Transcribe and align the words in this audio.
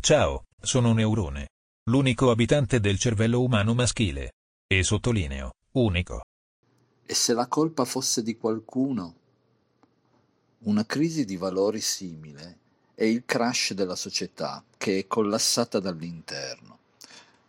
Ciao, 0.00 0.44
sono 0.58 0.94
Neurone. 0.94 1.48
L'unico 1.90 2.30
abitante 2.30 2.80
del 2.80 2.98
cervello 2.98 3.42
umano 3.42 3.74
maschile. 3.74 4.30
E 4.66 4.82
sottolineo, 4.82 5.50
unico. 5.72 6.22
E 7.04 7.14
se 7.14 7.34
la 7.34 7.46
colpa 7.46 7.84
fosse 7.84 8.22
di 8.22 8.38
qualcuno? 8.38 9.14
Una 10.60 10.86
crisi 10.86 11.26
di 11.26 11.36
valori 11.36 11.82
simile 11.82 12.58
è 12.94 13.04
il 13.04 13.24
crash 13.26 13.74
della 13.74 13.94
società 13.94 14.64
che 14.78 15.00
è 15.00 15.06
collassata 15.06 15.78
dall'interno. 15.80 16.78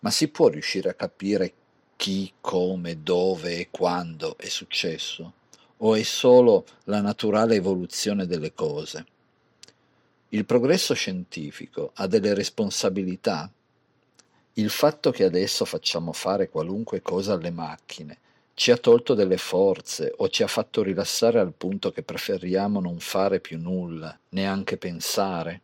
Ma 0.00 0.10
si 0.10 0.26
può 0.26 0.48
riuscire 0.48 0.90
a 0.90 0.94
capire 0.94 1.54
chi, 1.94 2.32
come, 2.40 3.00
dove 3.00 3.58
e 3.58 3.68
quando 3.70 4.36
è 4.36 4.48
successo? 4.48 5.34
O 5.78 5.94
è 5.94 6.02
solo 6.02 6.66
la 6.84 7.00
naturale 7.00 7.54
evoluzione 7.54 8.26
delle 8.26 8.52
cose? 8.52 9.06
Il 10.32 10.46
progresso 10.46 10.94
scientifico 10.94 11.90
ha 11.94 12.06
delle 12.06 12.34
responsabilità? 12.34 13.50
Il 14.52 14.70
fatto 14.70 15.10
che 15.10 15.24
adesso 15.24 15.64
facciamo 15.64 16.12
fare 16.12 16.48
qualunque 16.48 17.02
cosa 17.02 17.32
alle 17.32 17.50
macchine 17.50 18.18
ci 18.54 18.70
ha 18.70 18.76
tolto 18.76 19.14
delle 19.14 19.38
forze 19.38 20.12
o 20.18 20.28
ci 20.28 20.44
ha 20.44 20.46
fatto 20.46 20.84
rilassare 20.84 21.40
al 21.40 21.52
punto 21.52 21.90
che 21.90 22.04
preferiamo 22.04 22.78
non 22.78 23.00
fare 23.00 23.40
più 23.40 23.58
nulla, 23.58 24.16
neanche 24.28 24.76
pensare? 24.76 25.62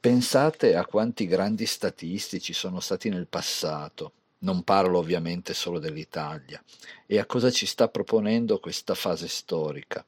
Pensate 0.00 0.74
a 0.74 0.86
quanti 0.86 1.26
grandi 1.26 1.66
statistici 1.66 2.54
sono 2.54 2.80
stati 2.80 3.10
nel 3.10 3.26
passato, 3.26 4.12
non 4.38 4.62
parlo 4.62 4.96
ovviamente 4.98 5.52
solo 5.52 5.78
dell'Italia, 5.78 6.62
e 7.04 7.18
a 7.18 7.26
cosa 7.26 7.50
ci 7.50 7.66
sta 7.66 7.88
proponendo 7.88 8.58
questa 8.58 8.94
fase 8.94 9.28
storica 9.28 10.02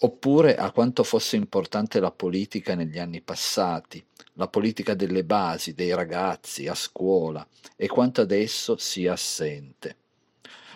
oppure 0.00 0.54
a 0.54 0.70
quanto 0.70 1.02
fosse 1.02 1.36
importante 1.36 1.98
la 1.98 2.12
politica 2.12 2.74
negli 2.74 2.98
anni 2.98 3.20
passati, 3.20 4.04
la 4.34 4.46
politica 4.46 4.94
delle 4.94 5.24
basi, 5.24 5.74
dei 5.74 5.94
ragazzi, 5.94 6.68
a 6.68 6.74
scuola, 6.74 7.46
e 7.74 7.88
quanto 7.88 8.20
adesso 8.20 8.76
sia 8.76 9.12
assente. 9.12 9.96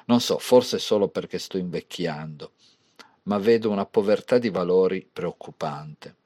Non 0.06 0.20
so, 0.20 0.38
forse 0.38 0.78
solo 0.78 1.08
perché 1.08 1.38
sto 1.38 1.58
invecchiando, 1.58 2.52
ma 3.24 3.38
vedo 3.38 3.70
una 3.70 3.86
povertà 3.86 4.38
di 4.38 4.48
valori 4.48 5.08
preoccupante. 5.10 6.16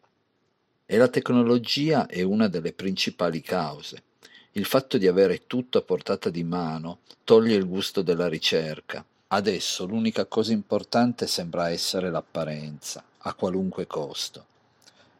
E 0.86 0.96
la 0.96 1.08
tecnologia 1.08 2.06
è 2.06 2.22
una 2.22 2.48
delle 2.48 2.72
principali 2.72 3.42
cause. 3.42 4.04
Il 4.52 4.64
fatto 4.64 4.96
di 4.96 5.06
avere 5.06 5.46
tutto 5.46 5.76
a 5.76 5.82
portata 5.82 6.30
di 6.30 6.44
mano 6.44 7.00
toglie 7.24 7.56
il 7.56 7.66
gusto 7.66 8.00
della 8.00 8.28
ricerca, 8.28 9.04
Adesso 9.28 9.86
l'unica 9.86 10.24
cosa 10.26 10.52
importante 10.52 11.26
sembra 11.26 11.70
essere 11.70 12.10
l'apparenza, 12.10 13.02
a 13.18 13.34
qualunque 13.34 13.84
costo. 13.88 14.46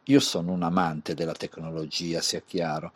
Io 0.05 0.21
sono 0.21 0.53
un 0.53 0.63
amante 0.63 1.13
della 1.13 1.33
tecnologia, 1.33 2.21
sia 2.21 2.41
chiaro, 2.41 2.93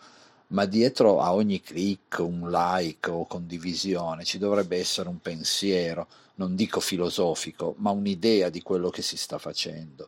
ma 0.47 0.63
dietro 0.63 1.19
a 1.19 1.33
ogni 1.33 1.59
click, 1.59 2.19
un 2.19 2.49
like 2.49 3.09
o 3.09 3.25
condivisione 3.25 4.23
ci 4.23 4.37
dovrebbe 4.37 4.77
essere 4.77 5.09
un 5.09 5.19
pensiero, 5.19 6.07
non 6.35 6.55
dico 6.55 6.79
filosofico, 6.79 7.75
ma 7.79 7.91
un'idea 7.91 8.49
di 8.49 8.61
quello 8.61 8.89
che 8.89 9.01
si 9.01 9.17
sta 9.17 9.37
facendo. 9.37 10.07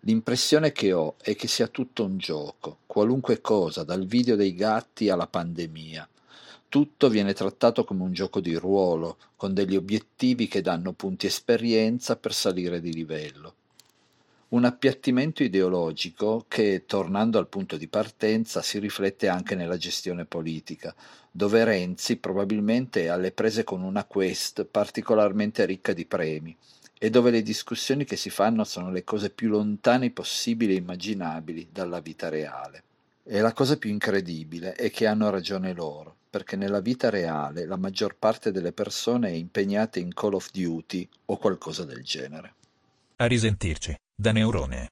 L'impressione 0.00 0.70
che 0.70 0.92
ho 0.92 1.14
è 1.22 1.34
che 1.34 1.48
sia 1.48 1.66
tutto 1.66 2.04
un 2.04 2.18
gioco, 2.18 2.80
qualunque 2.84 3.40
cosa, 3.40 3.84
dal 3.84 4.04
video 4.04 4.36
dei 4.36 4.54
gatti 4.54 5.08
alla 5.08 5.26
pandemia. 5.26 6.06
Tutto 6.70 7.08
viene 7.08 7.32
trattato 7.32 7.82
come 7.82 8.04
un 8.04 8.12
gioco 8.12 8.38
di 8.38 8.54
ruolo, 8.54 9.16
con 9.34 9.52
degli 9.52 9.74
obiettivi 9.74 10.46
che 10.46 10.60
danno 10.60 10.92
punti 10.92 11.26
esperienza 11.26 12.14
per 12.14 12.32
salire 12.32 12.80
di 12.80 12.92
livello. 12.92 13.54
Un 14.50 14.64
appiattimento 14.64 15.42
ideologico 15.42 16.44
che, 16.46 16.84
tornando 16.86 17.38
al 17.38 17.48
punto 17.48 17.76
di 17.76 17.88
partenza, 17.88 18.62
si 18.62 18.78
riflette 18.78 19.26
anche 19.26 19.56
nella 19.56 19.76
gestione 19.76 20.26
politica, 20.26 20.94
dove 21.28 21.64
Renzi 21.64 22.18
probabilmente 22.18 23.02
è 23.02 23.06
alle 23.08 23.32
prese 23.32 23.64
con 23.64 23.82
una 23.82 24.04
quest 24.04 24.64
particolarmente 24.64 25.64
ricca 25.64 25.92
di 25.92 26.06
premi 26.06 26.56
e 26.96 27.10
dove 27.10 27.32
le 27.32 27.42
discussioni 27.42 28.04
che 28.04 28.14
si 28.14 28.30
fanno 28.30 28.62
sono 28.62 28.92
le 28.92 29.02
cose 29.02 29.30
più 29.30 29.48
lontane 29.48 30.12
possibili 30.12 30.74
e 30.74 30.78
immaginabili 30.78 31.66
dalla 31.72 31.98
vita 31.98 32.28
reale. 32.28 32.84
E 33.24 33.40
la 33.40 33.52
cosa 33.52 33.76
più 33.76 33.90
incredibile 33.90 34.74
è 34.74 34.88
che 34.92 35.08
hanno 35.08 35.30
ragione 35.30 35.72
loro 35.72 36.18
perché 36.30 36.54
nella 36.54 36.80
vita 36.80 37.10
reale 37.10 37.66
la 37.66 37.76
maggior 37.76 38.16
parte 38.16 38.52
delle 38.52 38.72
persone 38.72 39.30
è 39.30 39.32
impegnata 39.32 39.98
in 39.98 40.14
Call 40.14 40.34
of 40.34 40.50
Duty 40.52 41.08
o 41.26 41.36
qualcosa 41.36 41.84
del 41.84 42.04
genere. 42.04 42.54
A 43.16 43.26
risentirci, 43.26 43.94
da 44.14 44.30
Neurone. 44.30 44.90